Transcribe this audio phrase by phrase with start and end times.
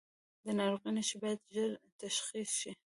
[0.45, 1.69] د ناروغۍ نښې باید ژر
[2.01, 2.71] تشخیص شي.